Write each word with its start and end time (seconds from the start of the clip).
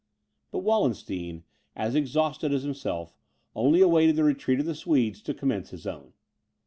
But 0.49 0.63
Wallenstein, 0.63 1.43
as 1.75 1.93
exhausted 1.93 2.51
as 2.51 2.63
himself, 2.63 3.09
had 3.09 3.17
only 3.61 3.81
awaited 3.81 4.15
the 4.15 4.23
retreat 4.23 4.59
of 4.59 4.65
the 4.65 4.73
Swedes 4.73 5.21
to 5.21 5.33
commence 5.35 5.69
his 5.69 5.85
own. 5.85 6.13